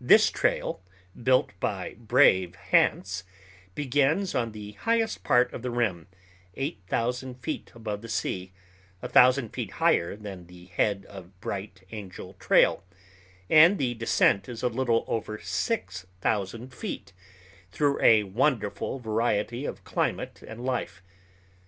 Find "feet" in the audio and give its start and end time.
7.42-7.72, 9.48-9.72, 16.72-17.12